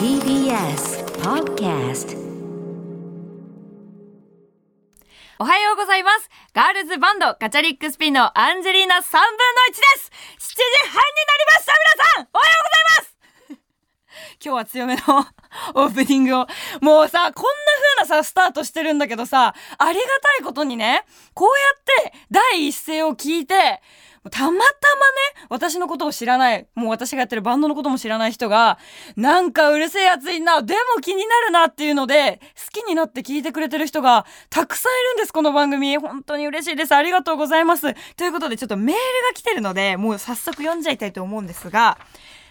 [0.00, 2.16] TBS Podcast
[5.38, 6.30] おはようございます。
[6.54, 9.12] ガールズバンドガチャリックスピンのアンジェリーナ3分の
[9.68, 10.10] 1です。
[10.38, 13.09] 7時半になりました皆さんおはようございます
[14.44, 15.02] 今日は強めの
[15.74, 16.46] オープニングを。
[16.80, 21.04] もうさ、こんな風なさ、スタートしてるんだけどさ、ありがたいことにね、
[21.34, 23.80] こうやって第一声を聞いて、
[24.28, 24.66] たまたまね、
[25.48, 28.78] 私のことを知らない、もう私がやってるバンドのことも知らない人が、
[29.16, 35.96] なんかうるせえやついんな、でも気になるなっていうので、好きになって聞いてくれてる人がたくさんいるんです、この番組。
[35.96, 36.94] 本当に嬉しいです。
[36.94, 37.94] ありがとうございます。
[38.16, 41.96] ということで、ちょっとメールが来てるので、もう早速読んじゃいたいと思うんですが、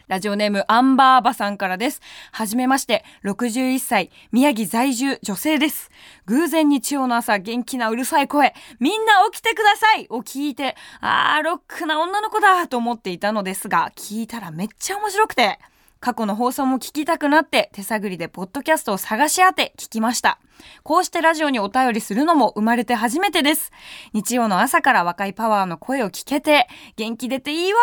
[0.09, 2.01] ラジオネームアンバーバさんからです。
[2.31, 5.91] はじめまして、61歳、宮城在住女性です。
[6.25, 10.07] 偶然日曜の朝、元気なうるさい声、みんな起きてください。
[10.09, 15.59] を聞いて、あー、ロックな女の子だと思っていたのですが、聞いたらめっちゃ面白くて、
[15.99, 20.39] 過去の放送も聞きたくなって手探りでポッドキャストを探し当て聞きました。
[20.83, 23.71] こうしてラジオにお便りするのも生まれて初めてです。
[24.13, 27.79] 日曜の朝から若いパワーの声を聞けて元気出ていいわ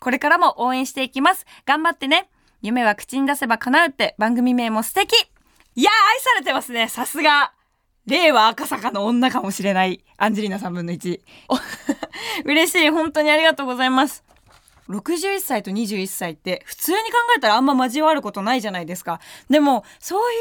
[0.00, 1.44] これからも応援していきます。
[1.66, 2.30] 頑張ってね。
[2.62, 5.12] 夢は口に出せば叶うって番組名も素敵
[5.74, 6.88] いやー愛されてますね。
[6.88, 7.52] さすが。
[8.06, 11.20] 令和赤坂の女かもしれないアンジェリーナ3分の1。
[12.44, 12.90] 嬉しい。
[12.90, 14.24] 本当にありがとうございます。
[14.92, 19.20] 61歳と21歳って普通に考えたらあんま交わることないじゃないですか。
[19.50, 20.36] でもそうい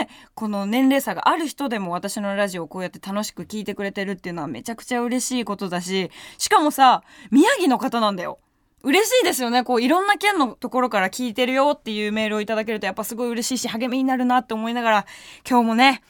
[0.00, 8.38] うね、この年齢差がある人でも私のラジオをこうやって楽しく聞いてくれてるっていうのはめちゃくちゃ嬉しいことだし、しかもさ、宮城の方なんだよ。
[8.84, 9.64] 嬉しいですよね。
[9.64, 15.06] こういろんな県のところから聞いてるよっていうメールをいただけるとやっぱすごい嬉しいし励みになるなって思いながら
[15.48, 16.00] 今日もね、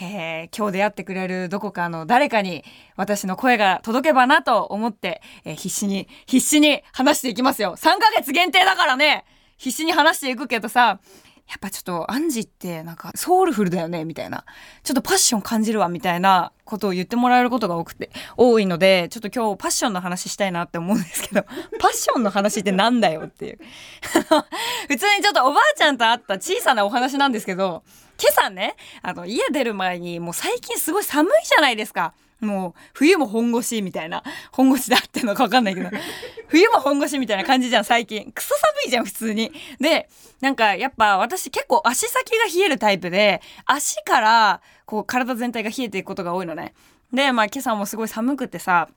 [0.00, 2.64] えー今日出会ってくれるどこかの誰かに
[2.96, 7.76] 私の声が届けばなと思って、えー必死に、必死に話していきますよ。
[7.76, 9.24] 3ヶ月限定だからね
[9.56, 11.00] 必死に話していくけどさ、
[11.46, 14.44] やっぱちょっとアンジってなんかソウルフルだよねみたいな。
[14.82, 21.42] ちょっとパッション感じるわみたいなことを言ってもらえることが多くて、多いので、ちょっと今日パッションの話したいなって思うんですけど、
[21.78, 23.58] パッションの話ってなんだよっていう。
[24.88, 27.82] 普通にちょっとおばあちゃんと会った小さなお話なんですけど、
[28.20, 32.14] 今朝ね、あの、家出る前に、もう最近すごい寒いじゃないですか。
[32.40, 34.22] もう、冬も本腰みたいな。
[34.52, 35.90] 本腰だってのかわかんないけど。
[36.48, 38.30] 冬も本腰みたいな感じじゃん、最近。
[38.32, 39.52] クソ寒いじゃん、普通に。
[39.80, 40.08] で、
[40.40, 46.74] なんか、やっぱ私結構足先が冷えるタイプで、足から、こう、体全体が冷えていくことが多いのね。
[47.12, 48.88] で、まあ、今朝もすごい寒くてさ、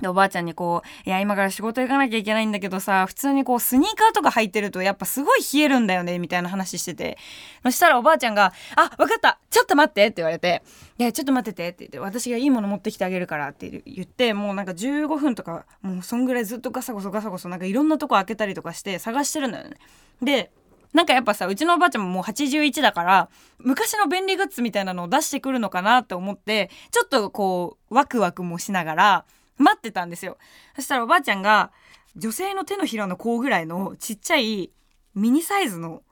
[0.00, 7.18] で、おばあちゃんにこう、いや、今から仕事行かなきゃいけないんだけどさ、普通にこう、スニーカーとか履いてると、やっぱすごい冷えるんだよね、みたいな話してて。
[7.64, 10.62] そしたらおばあちゃんが、あ、わかったちょっと待ってって言われて、
[10.98, 19.76] いや、ちょっと待っててって言って、私がいいもの持ってきてあげるからって言って、もうなんか15分とか、もうそんぐらいずっとガサゴソガサゴソ、なんかいろんなとこ開けたりとかして探してるんだよね。
[20.22, 20.52] で、
[20.92, 23.28] なんかやっぱさうちのおばあちゃんももう81だから
[23.58, 29.24] 昔の便利グッズみたいなのを出してくるのかなって思ってちょっとこうワクワクもしながら
[29.58, 30.38] 待ってたんですよ。
[30.76, 31.70] そしたらおばあちゃんが
[32.16, 34.70] 女性の手のひらの甲ぐらいのちっちゃい
[35.14, 36.02] ミニサイズの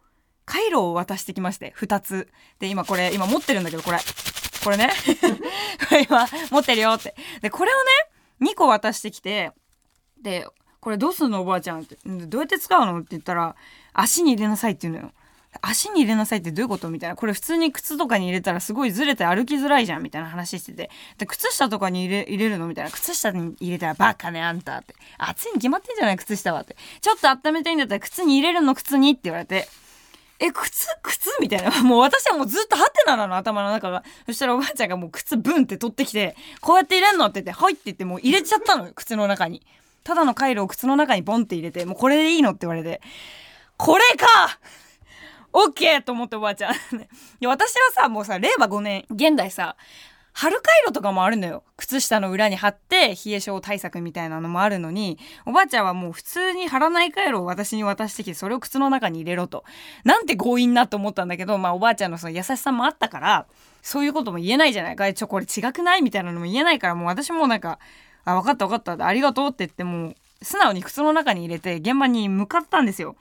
[0.44, 2.28] カイロを渡してきまして2つ。
[2.58, 3.98] で今これ今持ってるんだけどこれ。
[4.62, 4.90] これね。
[5.88, 7.14] こ れ今持ってるよって。
[7.40, 7.90] でこれをね
[8.52, 9.52] 2個渡してきて
[10.20, 10.46] で
[10.80, 11.96] これどうすんのおばあちゃんって。
[12.04, 13.56] どうやって使うのって言ったら
[13.92, 15.12] 足に入れなさいって言うのよ。
[15.62, 16.90] 足に入れなさいってどういうこと？
[16.90, 17.16] みたいな。
[17.16, 20.90] これ普通に靴とかに入れたらすごいずれて歩きづらいじゃんみたいな話してて。
[21.18, 22.66] で靴下とかに入れ入れるの？
[22.66, 22.90] みたいな。
[22.90, 24.94] 靴下に入れたらバカねあんたって。
[25.18, 26.16] 暑いに決まってんじゃない？
[26.16, 26.76] 靴下はって。
[27.00, 29.68] ちょっと温めたいんだったら靴に入れるの靴にって言われて。
[30.38, 31.30] え、靴靴？
[31.40, 31.70] みたいな。
[31.82, 34.04] もう私はもうずっとハテナなの、頭の中が。
[34.26, 39.62] そしたらおばあちゃんがもう靴ブンって取ってきて、こうやって入れんのって言って、はいって言ってもう入れちゃったのよ、靴の中に。
[40.04, 43.00] ただのカイロを靴の中にボンって入れて、もうこれでいいのって言われて、
[43.78, 44.58] これか！
[45.58, 46.74] オッケーと思っておばあちゃん。
[47.40, 49.74] で私はさ、もうさ、令和5年、現代さ、
[50.34, 51.62] 春回路とかもあるのよ。
[51.78, 59.64] 靴下の裏に貼って冷え性対策みたいなのもあるのに、おばあちゃんはもう普通に貼らない回路を私に渡してきて、それを靴の中に入れろと。
[60.04, 63.46] なんて強引なと思ったんだけど、まあおばあちゃんのその優しさもあったから、
[63.80, 65.10] そういうことも言えないじゃないか。
[65.10, 67.78] ちょ、これ違くないみたいなのも言えないから、もう私もなんか、
[68.26, 69.06] あ、分かった分かった。
[69.06, 73.16] ありがとうって言って、もう素直に靴の中に入れて現場に向かったんですよ。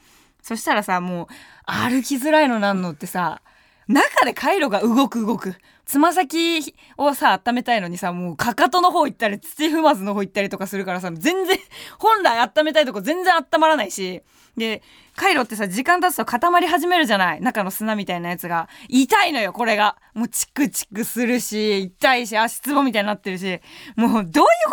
[0.46, 1.28] そしたらさ、もう
[1.66, 3.42] 歩きづらいのなんのってさ、
[3.88, 5.56] 中で回路が動く動く。
[5.88, 11.58] つま先をさ、温めたいのにさ、もうかかとの方行ったり、土踏まずの方行ったりとかするからさ、全然、
[11.98, 14.22] 本来温めたいとこ全然温まらないし、
[14.56, 14.84] で、
[15.16, 18.70] 回路ってさ、時間経つと固まり始めるじゃない中の砂みたいなやつが。
[18.88, 19.98] 痛いのよ、これが。
[20.14, 23.60] もうチクチクするし、痛いし、足つぼみたいになってるし、
[23.96, 24.26] もうどういう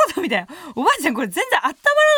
[0.07, 0.49] ことみたいな。
[0.77, 1.75] おばあちゃんこれ全然温まら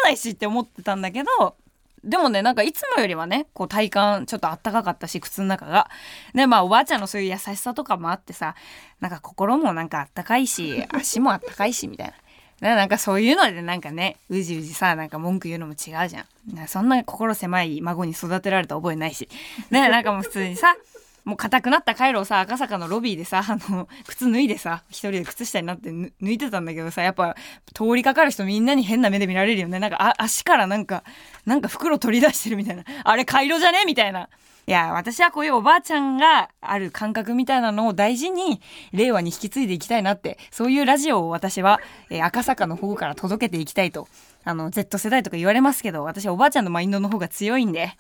[0.07, 1.57] ないしって思ってたんだけど、
[2.05, 5.89] でもね、なんかいつもよりはね、こう体感ちょっとあったかかったし、靴の中が。
[6.35, 8.55] で、まあおばあちゃんのそういう優しさとかもあってさ、
[9.01, 12.15] なんか心もなんかあったかいし、 足もあったかいし、みたい
[12.61, 12.77] な。
[12.77, 16.69] なんかそういうのでなんかね、うじうじさ、なんか文句言うのも違うじゃん。
[16.69, 19.29] そんな心狭い孫に育てられた覚えないし。
[19.71, 20.77] ね、なんかもう普通にさ、
[21.25, 27.35] もう硬くなったカイロをさ赤坂のロビーでさあの靴脱いでさ一人で靴下になって抜いてたんだけどさやっぱ
[27.73, 29.79] 通りかかる人みんなに変な目で見られるよね。
[29.79, 31.03] なんか足からなんか
[31.47, 32.85] なんか袋取り出してるみたいな。
[33.05, 34.29] あれカイロじゃねみたいな。
[34.67, 38.63] いや私はこういうおばあちゃんがある感覚みたいなのを大事に
[38.93, 44.09] 令和に引き継いでいきたいなってそういうラジオを私は、えー、赤坂の方から届けていきたいと
[44.43, 47.97] あの Z 世代とか言われますけど私はおばあちゃんのマインドの方が強いんで。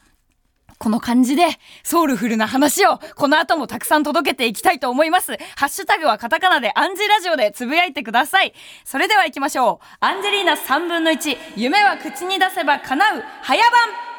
[0.79, 1.47] この感じで
[1.82, 5.37] ソウルフルな話をこの後もたくさん届けていきたいと思います。
[5.56, 8.53] ハッシュタグはカタカナでアンジラジオでつぶやいてください。
[8.85, 9.87] それでは行きましょう。
[10.00, 14.13] アンジェリーナ3分の1、夢は口に出せば叶う、早番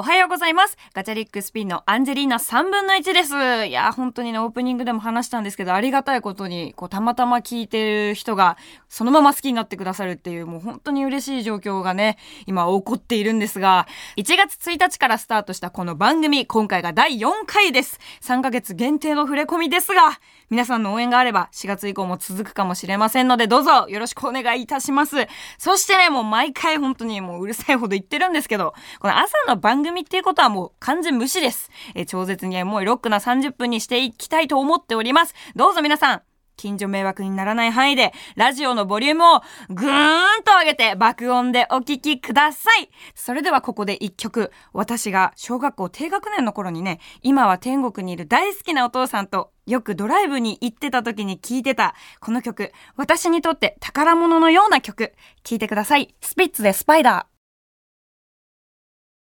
[0.00, 0.78] おはようございます。
[0.94, 3.66] ガチャリックスピンのアンジェリーナ3分の1です。
[3.66, 8.56] いや、本当にね、オープニングでも話したんですけど、ありがたいことに、こう、たまたま聞いてる人が、
[8.88, 12.16] そのまま好きになってくださるっていう、もう本当に嬉しい状況がね、
[12.46, 13.86] 今起こっているんですが、
[14.16, 18.00] 1月1日からスタートしたこの番組、今回が第4回です。
[18.22, 20.18] 3ヶ月限定の触れ込みですが、
[20.48, 25.28] 皆さんの応援があれば4月以降も続くかもしれませんのでどうぞよろしくお願いいたします。
[25.58, 31.70] そしてね、もう毎回本当にもううるさいほど言ってるんですけど、この朝の番組っていうことはもう完全無視です。
[31.94, 35.34] え超絶にエモいロックな30分にしていきたいと思っております。
[35.56, 36.22] どうぞ皆さん、
[36.60, 39.40] 近所迷惑にならない範囲で、ラジオのボリュームを
[39.70, 42.90] ぐーんと上げて爆音でお聴きください。
[43.14, 56.14] それではここで一曲、私が小学校低学年の頃にね、今は天国にいる大好きなお父さんとよくドライブに行ってた時に聴いてたこの曲、私にとって宝物のような曲、聴いてください。
[56.20, 57.29] スピッツでスパイダー。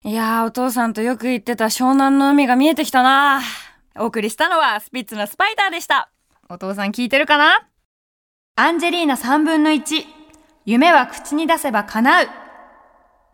[0.08, 3.42] いやー、お父さんとよく行ってた湘南の海が見えてきたな
[3.98, 6.12] お送りしたのはスピッツのスパイダーでした。
[6.48, 7.68] お父さん聞いてるかな？
[8.56, 10.06] アンジェリーナ3分の1。
[10.66, 12.28] 夢は口に出せば叶う。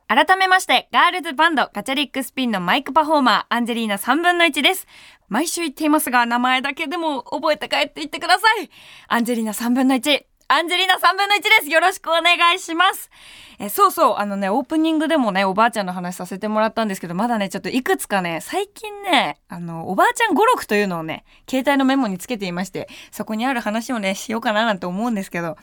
[0.07, 4.87] 改めまして、ガールズバンドガチャリックスピンのマイクパフォーマー、アンジェリーナ3分の1です。
[5.27, 8.69] 毎週言っていますが、名前だけでも覚えて帰っていってください。
[9.09, 10.23] アンジェリーナ3分の1。
[10.53, 11.69] アンジェリーナ3分の1です。
[11.69, 13.09] よろしくお願いします。
[13.57, 25.55] えそうそう、あのね、オープニングでもね、おばあちゃんの話させてもらったんですけど、まだね、ちょっといくつかね、最近ね、あの、おばあちゃん語録というのをね、携帯のメモにつけていまして、そこにある話をね、しようかななんて思うんですけど、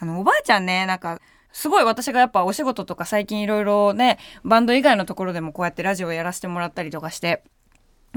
[0.00, 1.20] あの、おばあちゃんね、なんか、
[1.52, 7.44] すごい私がやっぱお仕事とか最近いろいろね、バンド以外のところでもこうやってラジオをやらせてもらったりとかして、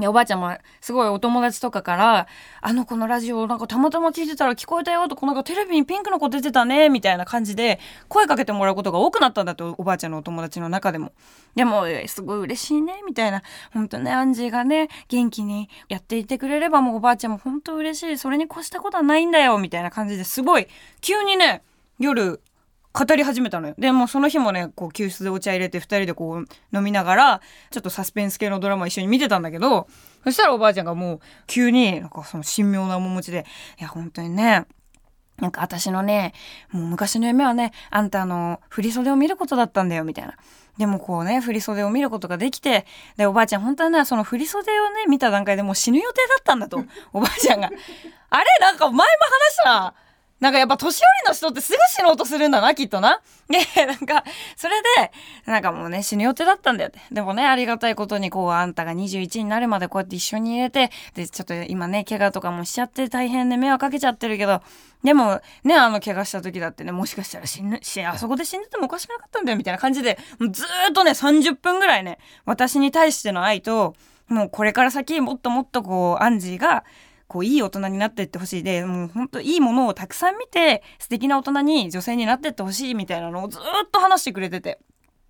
[0.02, 2.26] おばあちゃんもすごいお友達とかから、
[2.60, 11.12] あの子のラジオなんかたまたま聞いてたら聞こえたよとか、なんかテレビにピンクの子出てたね、みたいな感じで声かけてもらうことが多くなったんだと、おばあちゃんのお友達の中でも。
[11.54, 13.42] でも、すごい嬉しいね、みたいな。
[13.72, 18.18] 本当ね、アンジーがね、元気にやっていてくれればもうおばあちゃんも本当嬉しい。
[18.18, 20.66] それに越したことはないんだよ、みたいな感じですごい、
[21.00, 21.62] 急にね、
[21.98, 22.42] 夜
[22.98, 23.74] 語り始めたのよ。
[23.76, 27.40] で、もその日もね、こう、救出でお茶入れて2人でこう、飲みながら、
[27.70, 29.86] ちょっとサスペンス系のドラマ一緒に見てたんだけど、
[30.24, 33.44] そしたらおばあちゃんがもう、急に、なんかその神妙な面持ちで、
[33.78, 34.66] いや、本当にね、
[35.38, 36.32] なんか私のね、
[36.70, 40.34] もう昔の夢はね、あんたの、振り袖を見ることだったんだよ、みたいな。
[40.78, 47.70] でもこうね、振り袖を見ることができて、で、おばあちゃん本当はね、その振り袖をね、見た段階でもう死ぬ予定だったんだと、おばあちゃんが。
[48.30, 49.94] あれなんか前も話したな。
[50.40, 53.20] なんかやっぱ年寄りの人ってすぐ死のうとするんだな、きっとな。
[53.48, 54.22] で、なんか、
[54.54, 55.12] それで、
[55.46, 57.00] なんかもうね、死ぬ予定だったんだよって。
[57.10, 64.62] でもね、ありがたいことに、こう、あんたが21になるまでこうやって一緒に入れて、で、ちょっと今ね、怪我とかもしちゃって大変で迷惑かけちゃってるけど、
[65.02, 70.18] でも、ね、あの、怪我した時だってね、もしかしたら死ぬ、し、あそこで死んでてもおかしくなかったんだよ、みたいな感じで、
[70.50, 73.94] ずーっとね、30分ぐらいね、私に対しての愛と、
[74.28, 76.84] もうこれから先もっともっとこう、アンジーが、
[77.28, 84.78] こういい大人になっていってほしいでもうほんといいものをたくさん見て素敵な大人に女性になってってほしいみたいなのをずっと話してくれてて。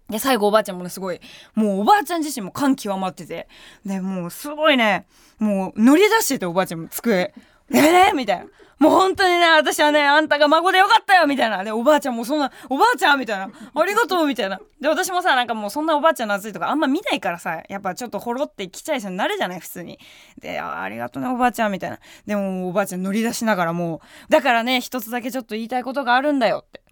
[0.08, 1.20] で、最後おばあちゃんもね、すごい、
[1.54, 3.48] もうおばあちゃん自身も感極まってて、
[3.84, 5.06] で、もうすごいね、
[5.40, 7.34] もう乗り出してておばあちゃんも机。
[7.73, 8.46] ええ、みたいな。
[8.78, 11.64] もう本当にね、私はね、あんたが孫でよかったよみたいな。
[11.64, 13.49] で、おばあちゃんもそんな、おばあちゃんみたいな。
[13.75, 14.61] ありがとうみたいな。
[14.80, 19.99] で、私もさ、なんかもうそんなおばあちゃんの熱いとかあんま見ないからさ、やっぱちょっとほろってきちゃいそうになるじゃない普通に。
[20.38, 21.99] で、あありがとうね、おばあちゃんみたいな。
[22.26, 26.82] でも、おばあちゃん乗り出しながらもう、だからね、一つだけちょっと言いたいことがあるんだよって。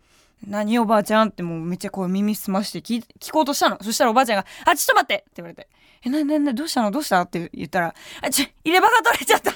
[0.47, 3.83] 何おばあちゃんってもうめっちゃこう耳すまして聞聞こうとしたの。
[3.83, 5.69] そしたらおばあちゃんが、あ、ちょっと待ってって言われて。
[6.05, 6.91] え、な、な、な、どうしたの？
[6.91, 7.21] どうした？
[7.21, 9.53] って言ったら、あ、ちょ、入れ歯が取れちゃった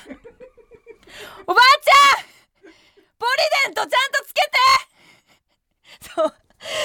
[1.47, 2.73] おばあちゃん
[3.19, 4.49] ポリデントちゃんとつけて
[6.15, 6.35] そう。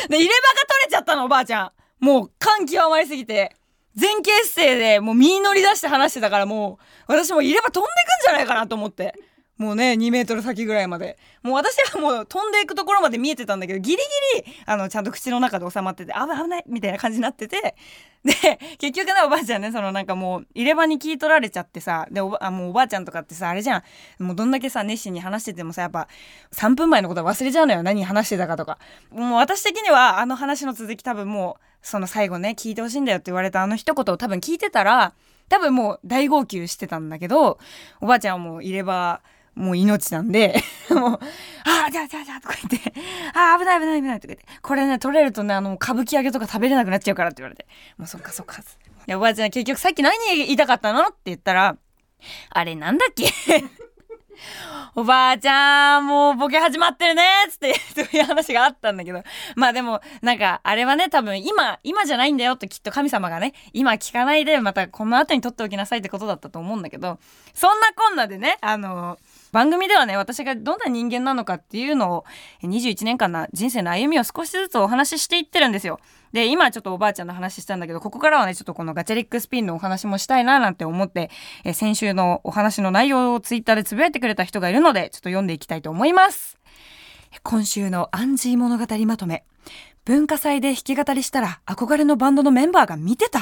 [0.09, 1.71] で、入れ歯が取れちゃったの、おばあちゃん。
[1.99, 3.55] もう感極まりすぎて、
[3.99, 9.13] 前傾姿勢でもう身乗り出して話してたからもう、私も入れ歯飛んでくんじゃないかなと思って。
[9.57, 11.17] もうね、2メートル先ぐらいまで。
[11.43, 17.75] もう私はもう飛んでいくところまで見えてたんだけど、ギリギリ、あの、ちゃんと口の中で収まってて、危ない危ないみたいな感じになってて、
[18.23, 18.33] で、
[18.79, 23.83] 結局ね、おばあちゃんね、そのなんかもう、入れ歯に聞い取られちゃってさ、で、おば、あ、もうおばあちゃんとかってさ、あれじゃ
[24.19, 24.23] ん。
[24.23, 26.07] もうどんだけさ、熱心に話しててもさ、やっぱ、
[26.53, 27.83] 3分前のことは忘れちゃうのよ。
[27.83, 28.79] 何話してたかとか。
[29.11, 35.13] もう私的には、あの話の続き多分もう、その最後ね、聞いてほしいんだよって言われたあの一言を多分聞いてたら、
[35.49, 37.59] 多分もう大号泣してたんだけど、
[37.99, 39.21] おばあちゃんはもう入れ歯、
[39.55, 40.55] もう命なんで
[40.89, 41.19] もう、
[41.65, 42.93] ああ、じゃあじゃあじゃあとか言って、
[43.35, 47.67] ああ、危ない危ない危ないとか言って、これね、取れるとね、あの、歌舞伎揚げとか食べれなくなっちゃうからって言われて、
[47.97, 48.61] もうそっかそっか。
[49.05, 51.01] で、おばあちゃん結局さっき何言いたかったの？
[51.03, 51.77] って言ったら、
[52.49, 53.31] あれなんだっけ？
[54.95, 59.23] おばあちゃん、もうボケ始まってるねつって、そういう話があったんだけど。
[59.55, 67.19] まあでも、なんか、あれはね、多分今、今じゃないんだよときっと神様がね、今聞かないで、またこの後に取っておきなさいってことだったと思うんだけど、
[67.53, 69.19] そんなこんなでね、あのー
[69.53, 72.25] 番組ではね、私がどんな人間なのかっていうのを、
[72.63, 75.99] 21年間の人生の歩みを少しずつお話ししていってるんですよ。
[76.31, 81.29] で、今ちょっとおばあちゃんの話したんだけど、ここからはね、ちょっとこのガチャリックスピンのお話もしたいななんて思って、
[81.73, 86.57] 先週のお話の内容をツイッターでつぶやいてくれた人がいるので、ちょっと読んでいきたいと思います。
[87.43, 89.43] 今週のアンジー物語まとめ。
[90.05, 93.39] 文化祭で弾き語りしたら憧れのバンドのメンバーが見てた？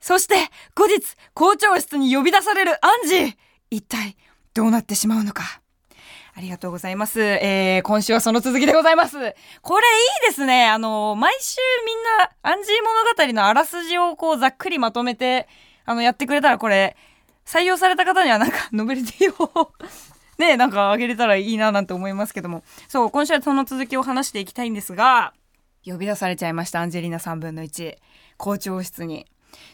[0.00, 0.36] そして
[0.76, 1.02] 後日
[1.34, 3.32] 校長室に呼び出されるアンジー
[3.70, 4.16] 一体
[4.56, 5.60] どうなってしまうのか。
[6.34, 7.20] ありがとうございます。
[7.20, 9.18] えー、今週はその続きでございます。
[9.60, 10.66] これいいですね。
[10.66, 15.46] あの、毎週みんな、アンジー物語のあらすじをこう、ざっくりまとめて、
[15.84, 16.96] あの、やってくれたらこれ、
[17.44, 19.72] 採用された方にはなんか、 ノベルティを
[20.38, 22.64] ね、なんかあげれたらいいななんて思いますけども。
[22.88, 25.34] そう、今週はその続きを話していきたいんですが、
[25.84, 27.96] 呼び出されちゃいました、アンジェリーナ3分の1。
[28.38, 29.26] 校長室に。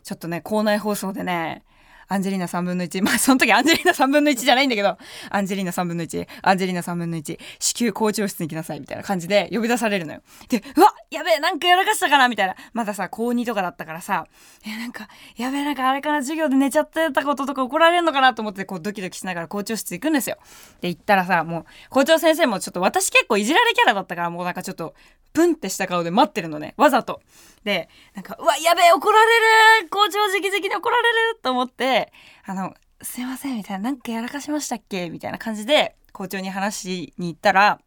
[0.02, 1.62] ちょっとね、校内放送でね、
[2.08, 3.02] アンジェリーナ3分の1。
[3.04, 4.96] まあ、その時アンジェリーナ3分の1じゃないんだけど、
[5.30, 10.22] アンジェリーナ3分の1、アンジェリーナ3分の1、至急校長室に来なさい、みたいな感じで呼び出されるのよ。
[10.48, 12.54] で、うわやべえなんかやらかしたかなみたいな。
[12.72, 14.26] まださ、高2とかだったからさ、
[14.66, 20.38] え、なんか、やべえなんかあれから授業で寝ちゃってたこととか怒られるのかなと思って、こうドキドキしながら校長室行くんですよ。
[20.80, 24.94] で、行ったらさ、もう、校長先生もちょっと私結構いじられキャラだったから、もうなんかちょっと、
[25.32, 26.74] プンってした顔で待ってるのね。
[26.76, 27.22] わざと。
[27.64, 32.12] で、なんか、うわ、やべえ怒られる校長直々に怒られると思って、
[32.44, 35.10] あの、すいません、みたいな、なんかやらかしましたっけ？
[35.10, 37.80] みたいな感じで、校長に話しに行ったら、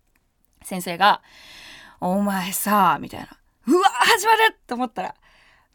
[0.63, 1.21] 先生が、
[2.01, 3.27] お前さ、みたいな。
[3.67, 5.15] うわ始まると思ったら、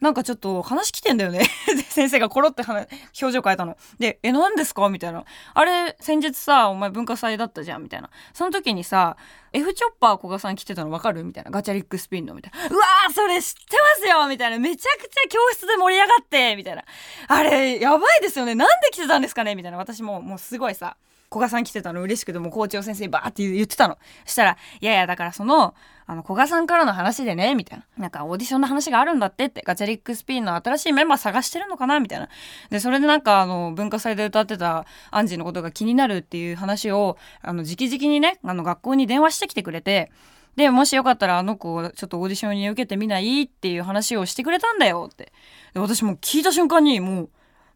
[0.01, 1.45] なんかちょっと話来てんだよね、
[1.89, 2.87] 先生がコロって表
[3.31, 3.77] 情変えたの。
[3.99, 4.89] で、え、何ですか？
[4.89, 5.23] みたいな。
[5.53, 8.09] あれ、先日さ、お前文化祭だったじゃんみたいな。
[8.33, 9.15] その時にさ、
[9.53, 11.23] F チョッパー古賀さん来てたの分かる？
[11.23, 11.51] みたいな。
[11.51, 12.67] ガチャリックスピンのみたいな。
[12.67, 14.57] うわーそれ知ってますよみたいな。
[14.57, 16.83] めちゃくちゃ教室で盛り上がってみたいな。
[17.27, 18.55] あれ、やばいですよね。
[18.55, 19.53] なんで来てたんですかね？
[19.53, 19.77] みたいな。
[19.77, 20.97] 私も、もうすごいさ、
[21.31, 23.97] 古賀さん来てたの嬉しくてもう校長先生にバーって言ってたの。
[24.25, 25.73] そしたら、いやいや、だからその、
[26.05, 27.85] あの、古賀さんからの話でね、みたいな。
[27.97, 32.27] なんかオーディションの話があるんだってって、ガチャリックスピンの新しいメンバー探してるのかなみたいな。
[32.69, 40.11] で、それでなんかあの、文化祭で歌ってたアンジーのことが気になるっていう話を、あの、直々にね、あの、学校に電話してきてくれて、
[40.57, 43.43] で、もしよかったらあの子をちょっとオーディションに受けてみない？
[43.43, 45.31] っていう話をしてくれたんだよって。
[45.73, 47.29] で、私も聞いた瞬間にもう、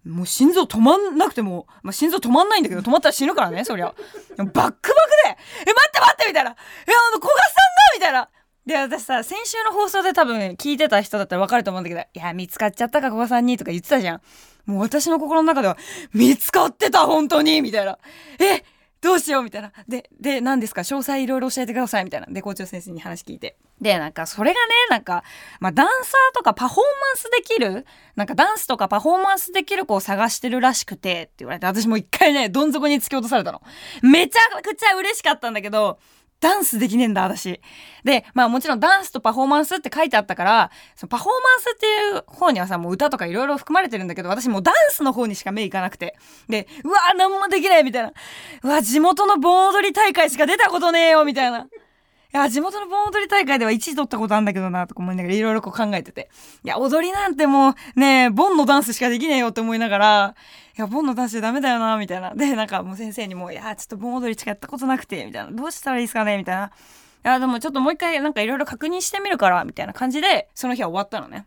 [0.06, 3.94] もう心臓止まんなくても、まあ、心臓止まんないんだけど、止まったら死ぬからね、そりゃ。
[4.38, 4.94] バックバックで、
[5.26, 6.52] え、待って待ってみたいな。
[6.52, 8.30] いや、あの、古賀さんがみたいな。
[8.66, 14.22] で、私さ、先週の放送で多分聞いてた人だったらわかると思うんだけど、いや、見つかっちゃったか、古賀さんにとか言ってたじゃん。
[14.66, 15.78] もう私の心の中では、
[16.14, 17.98] 見つかってた、本当にみたいな。
[18.40, 18.64] え、
[19.06, 19.72] どうしようみたいな。
[19.88, 20.82] で、で、何ですか？
[20.82, 22.28] 詳細いろいろ教えてくださいみたいな。
[22.28, 23.56] で、校長先生に話聞いて。
[23.80, 25.24] で、なんか、それがね、なんか、
[25.60, 27.86] まあ、ダンサーとかパフォーマンスできる、
[28.16, 33.62] なんかダンスとかパフォーマンスできる子を探してるらしくて、って言われて、私も一回ね、どん底に突き落とされたの。
[34.02, 36.00] めちゃくちゃ嬉しかったんだけど、
[36.40, 37.60] ダンスできねえんだ、私。
[38.04, 46.16] で、まあもちろんダンスとパフォーマンスって書いてあったから、そのパフォーマンスっていう方にはさ、もう歌とかいろいろ含まれてるんだけど、私もうダンスの方にしか目いかなくて。
[46.48, 48.14] で、うわー、なんもできないみたいな。
[48.64, 51.68] うわ、地元の盆踊り大会しか出たことねえよみたいな。
[52.36, 56.30] いや、地元の盆踊り大会では1位取ったことあるんだけどな、とか思いながらいろいろこう考えてて。
[56.66, 60.36] いや、踊りなんてもうね、盆のダンスしかできねえよって思いながら、
[60.78, 62.36] いや、盆のダンスじゃダメだよな、みたいな。
[62.36, 65.52] で、なんかもう先生にも、いや、ちょっと盆踊りしかやったことなくて、みたいな。
[65.52, 66.66] どうしたらいいですかねみたいな。
[66.66, 66.70] い
[67.24, 71.46] や、でもちょっともう一回なんかいろいろ確認してみるから、みたいな感じで、その日は終わったのね。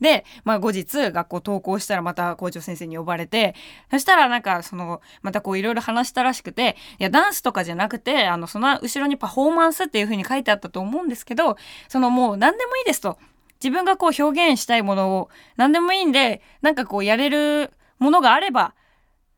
[0.00, 3.54] で、まあ後日学校登校したらまた校長先生に呼ばれて、
[3.90, 11.56] そしたらなんかその、またこういろいろ話したらしくて、いやダンスとかじゃなくて、あのその後ろにパフォーマンスっていう風に書いてあったと思うんですけど、
[11.88, 13.18] そのもう何でもいいですと。
[13.62, 18.74] 自分がこう表現したいものを何でもいいんで、なんかこうやれるものがあれば、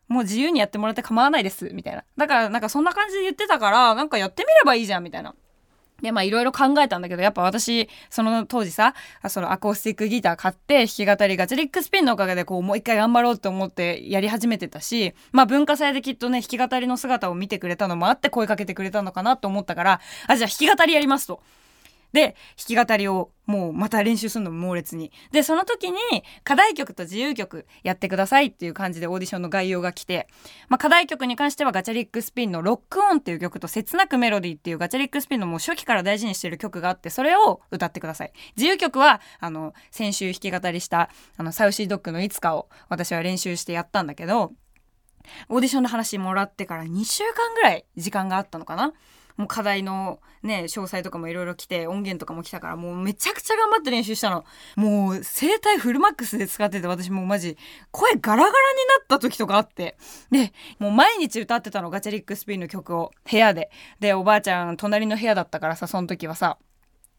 [0.08, 2.02] もう自由にやってもらって構わないです、みたいな。
[2.16, 5.34] だからなんかそんな感じで言ってたから、なんかやってみればいいじゃん、みたいな。
[6.02, 8.95] で、まあいろいろ考えたんだけど、やっぱ私、その当時さ、
[9.28, 21.40] そのアコースティックギター買って、弾き語りガチリックスピンのおかげでこうもう一回頑張ろうと思ってやり始めてたし、まあ文化祭できっとね、弾き語りの姿を見てくれたのもあって声かけてくれたのかなと思ったから、あ、じゃあ弾き語りやりますと。
[22.12, 25.12] で、弾き語りをもうまた練習するの猛烈に。
[25.32, 25.98] で、その時に
[26.44, 30.28] 課題曲と自由曲やってくださいっていう感じでオーディションの概要が来て、
[30.68, 38.32] まあ、課題曲に関してはガチャリックスピンのロックオンっていう曲と切なくメロディーっていうガチャリックスピンのもう初期から大事にしてる曲があって、それを歌ってください。
[38.56, 44.52] 自由曲は、あの、先週弾き語りした、あの、サウシードッグのいつかを私は練習してやったんだけど、
[45.48, 48.92] オーディションの話もらってから2週間ぐらい時間があったのかな
[49.38, 54.45] もう課題のね、詳細とかもいろいろ来て、音源とかも来たから、もうめちゃくちゃ頑張って練習したの。
[54.76, 57.57] もう、声帯フルマックスで使ってて、私もうマジ、
[57.92, 58.54] 声ガラガラにな
[59.04, 59.97] った時とかあって。
[60.30, 63.71] で、もう毎日歌ってたの、ガチャリックスピンの曲を、部屋で。
[64.00, 66.59] で、おばあちゃん、隣の部屋だったからさ、その時はさ、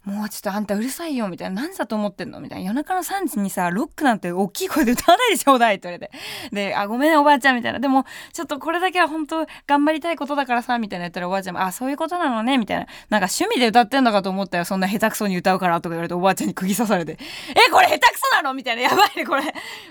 [0.05, 2.65] もうちょっとあんたうるさいよみたいな何だと思ってんのみたいな。
[2.65, 6.11] 夜中の3時にさロックなんて大きい声で歌わないでちょうだいって言われて。
[6.51, 7.79] であごめんねおばあちゃんみたいな。
[7.79, 12.87] でもちょっとこれだけは本当頑張りたいことだからさみたいな言ったらおばあちゃんもあそういうことなのねみたいな。
[13.09, 14.65] なんか趣味で歌ってんのかと思ったよ。
[14.65, 17.17] そんな下手くそに歌うからとか言われておばあちゃんに釘刺されて。
[17.49, 18.83] えこれ下手くそなのみたいな。
[18.83, 19.43] やばいねこれ。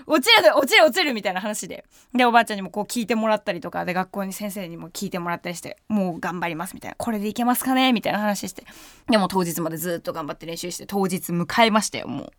[0.07, 1.85] 落ちる落ちる落ちるみたいな話で。
[2.15, 3.85] でおばあちゃんにもこう聞いてもらったりとか。
[3.85, 6.95] で学校に先生にも聞いてもらったりしてもう頑張りますみたいな。
[6.97, 8.63] これでいけますかねみたいな話して。
[9.07, 12.31] でも当日までずっとっと頑張って練習して当日迎えましたよ、もう。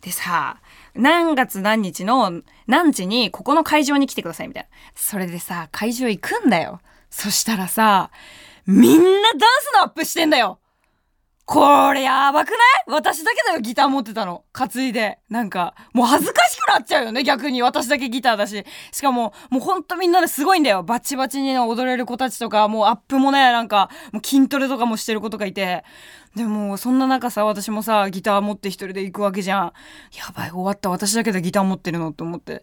[0.00, 0.60] でさ、
[0.94, 4.68] 何月何日の何時にここの会場に来てくださいみたいな。
[4.94, 6.80] それでさ、会場行くんだよ。
[7.10, 8.10] そしたらさ、
[8.66, 10.58] みんなダンスのアップしてんだよ
[11.44, 12.58] これやばくない？
[12.86, 14.44] 私だけだよ、ギター持ってたの。
[14.52, 15.18] 担いで。
[15.28, 17.60] なんか、もう恥ずかしくなっちゃうよね、逆に。
[17.60, 18.64] 私だけギターだし。
[18.92, 20.84] しかも、もうほんとみんなですごいんだよ。
[20.84, 25.82] バチバチに踊れる子たちとか、もうアップもね、なんか、もう筋トレとかもしてる子とかいて。
[26.36, 29.72] でも、そんな中さ、私もさ、ギター持って一人で行くわけじゃん。
[30.16, 30.88] やばい、終わった。
[30.88, 32.62] 私だけでギター持ってるのって思って。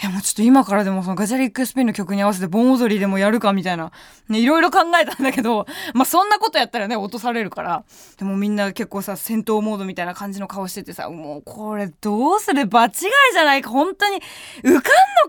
[0.00, 3.90] いや、もうちょっと今からでもそのガチャリックスピンの曲に合わせて盆踊りでもやるかみたいな。
[4.28, 7.84] ね、いろいろ考えたんだけど、まあ、そんなことやったらね、落とされるから。
[8.16, 12.66] でもみんな結構さ、戦闘モードみたいな感じの顔しててさ、もうこれどうする？
[12.66, 12.92] 場違い
[13.32, 13.70] じゃないか。
[13.70, 14.18] 本当に
[14.62, 14.80] 受かんの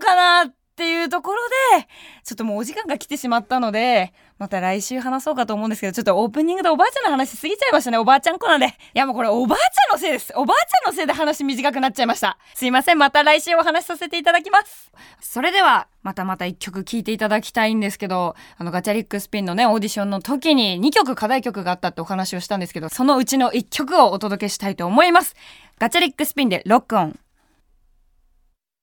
[0.06, 0.44] かな？
[0.44, 1.38] ってっていうところ
[1.76, 1.86] で、
[2.24, 7.98] ちょっともうお時間が来てしまったので、また来週話そうかと思うんですけど、ちょっとオープニングでおばあちゃんの話しすぎちゃいましたね。
[7.98, 8.66] おばあちゃん子なんで。
[8.66, 10.32] いやもうこれおばあちゃんのせいです。
[10.34, 12.38] おばあちゃんのせいで話短くなっちゃいました。
[12.54, 12.98] すいません。
[12.98, 14.90] また来週お話しさせていただきます。
[15.20, 25.36] それでは、またまた一曲聴いていただきたいんですけど、あのガチャリックスピンのね、オーディションの時に2曲課題曲があったってお話をしたんですけど、そのうちの1曲をお届けしたいと思います。
[25.78, 27.18] ガチャリックスピンでロックオン。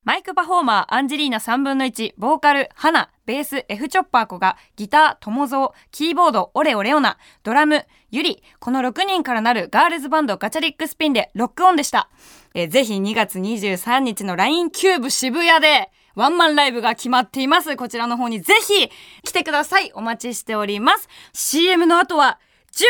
[0.05, 12.09] マイクパフォーマーアンジェリーナ3分の1、ボーカル、花、ベース、F チョッパー KOGA、ギター、友蔵、キーボード、オレオレオナ、ドラム、ユリ、この6人からなるガールズバンドガチャリックスピンでロックオンでした。
[12.55, 17.75] えー、ぜひ2月23日の LINE キューブ渋谷で、ワンマンライブが決まっています。
[17.75, 18.89] こちらの方にぜひ
[19.23, 19.91] 来てください。
[19.93, 21.09] お待ちしております。
[21.33, 22.39] CM の後は
[22.71, 22.87] 重大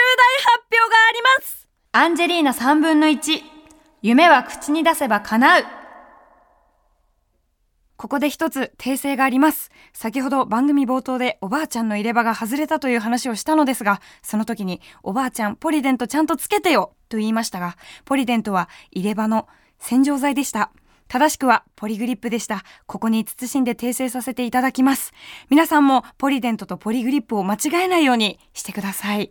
[0.53, 1.67] 発表があります。
[1.91, 3.41] アンジェリーナ3分の1、
[4.03, 5.78] 夢は口に出せば叶う。
[7.99, 9.71] ここで一つ訂正があります。
[9.91, 20.71] 先ほど番組冒頭でおばあちゃんの入れ歯が外れたという話をしたのですが、その時におばあちゃんポリデントちゃんとつけてよと言いましたが、ポリデントは入れ歯の洗浄剤でした。
[21.09, 22.63] 正しくはポリグリップでした。
[22.85, 25.11] ここに慎んで訂正させていただきます。
[25.49, 29.23] 皆さんもポリデントとポリグリップを間違えないようにしてください。
[29.25, 29.29] い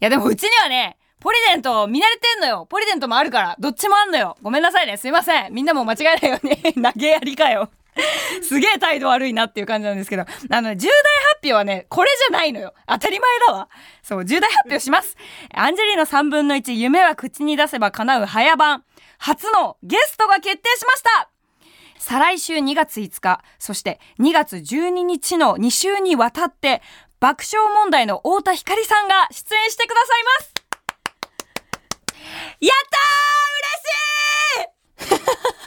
[0.00, 2.66] やでもうちにはね、ポリデント見慣れてんのよ。
[2.68, 3.56] ポリデントもあるから。
[3.58, 4.36] どっちもあんのよ。
[4.42, 4.98] ごめんなさいね。
[4.98, 5.54] すいません。
[5.54, 7.70] みんなも間違えないように 投げやりかよ。
[8.42, 11.00] すげえ態度悪いなっていう感じなんですけど、あの、重大発
[11.44, 12.74] 表はね、これじゃないのよ。
[12.86, 13.68] 当たり前だわ。
[14.02, 15.16] そう、重大発表します。
[15.52, 18.84] アンジェリーの3分の1、夢は口に出せば叶う早番。
[19.18, 21.30] 初のゲストが決定しました
[21.98, 26.82] 再来週2月5日、そして2月12日の2週にわたって、
[27.20, 30.54] 爆笑問題の太田光さんが出演してくださいます
[32.60, 35.63] やったー嬉しい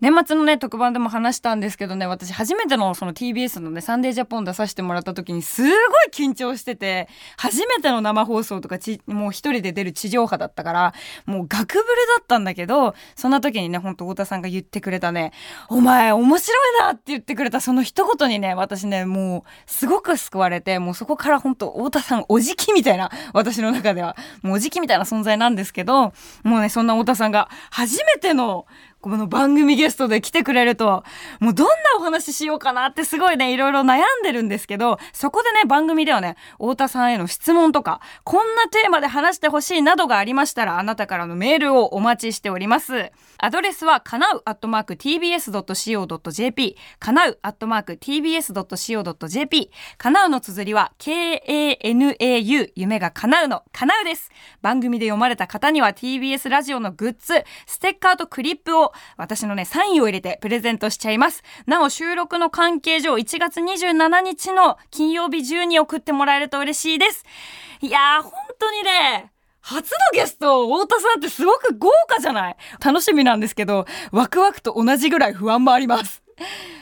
[0.00, 5.72] 年末のね特番でも話したんですけどね私初めてのその TBS のねサンデージャポン出させてもらった時にすごい
[6.12, 11.84] 緊張してて初めての生放送とかちもう一人で出る地上波だったからもうガクブル
[12.16, 15.32] だったんだけどそんな時にねほんと太田さんが言ってくれたね
[15.68, 28.66] 「お前面白いな」って言ってくれたその一言にね私ねもうすごく救われてもうそこからほんと太田さんおじきみたいな私の中ではもうおじきみたいな存在なんですけどもうねそんな太田さんが初めての
[29.06, 31.04] この番組ゲストで来てくれると、
[31.38, 43.12] もうどんなお話ししようかなってすごいね、いろいろ悩んでるんですけど、そこでね、番組ではね、太田さんへの質問とか、こんなテーマで話してほしいなどがありましたら、あなたからのメールをお待ちしております。
[43.38, 54.32] アドレスは、かなうアットマーク tbs.co.jp、かなうアットマーク tbs.co.jp、かなうの綴りは、k-a-n-a-u、夢が叶うの、かなうです。
[54.62, 61.42] 番組で読まれた方には TBS ラジオのグッズ、ステッカーとクリップを私のね、サインを入れてプレゼントしちゃいます。
[61.66, 67.24] なお、収録の関係上、1月27日の金曜日中に送ってもらえると嬉しいです。
[67.80, 72.56] いやー、本当にね、初のゲスト、太田さんってすごく豪華じゃない？
[72.84, 76.22] 楽しみなんですけど、ワクワクと同じぐらい不安もあります。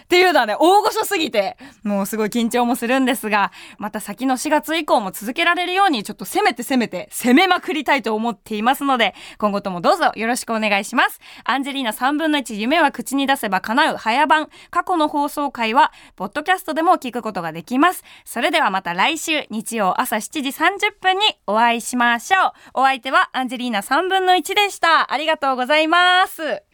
[0.05, 11.21] っていうのはね、大御所すぎて、もうすごい緊張もするんですが、また先の4月以降も続けられるように、ちょっと攻めて攻めて、攻めまくりたいと思っていますので、今後ともどうぞよろしくお願いします。
[11.45, 14.49] アンジェリーナ3分の1夢は口に出せば叶う早番。
[14.71, 18.05] 過去の放送回は、ポッドキャストでも聞くことができます。
[18.25, 22.53] それではまた来週、日曜朝7時30分にお会いしましょう。
[22.75, 25.13] お相手はアンジェリーナ3分の1でした。
[25.13, 26.74] ありがとうございます。